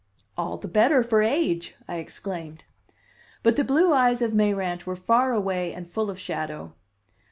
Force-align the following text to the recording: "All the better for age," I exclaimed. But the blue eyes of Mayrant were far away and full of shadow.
"All 0.35 0.57
the 0.57 0.67
better 0.67 1.03
for 1.03 1.21
age," 1.21 1.75
I 1.87 1.97
exclaimed. 1.97 2.63
But 3.43 3.55
the 3.55 3.63
blue 3.63 3.93
eyes 3.93 4.23
of 4.23 4.33
Mayrant 4.33 4.87
were 4.87 4.95
far 4.95 5.31
away 5.31 5.75
and 5.75 5.87
full 5.87 6.09
of 6.09 6.17
shadow. 6.17 6.73